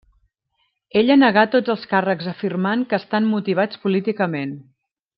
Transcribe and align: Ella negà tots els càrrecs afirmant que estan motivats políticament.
Ella 1.01 1.17
negà 1.19 1.43
tots 1.57 1.73
els 1.75 1.83
càrrecs 1.93 2.31
afirmant 2.33 2.89
que 2.93 3.01
estan 3.03 3.31
motivats 3.37 3.83
políticament. 3.87 4.61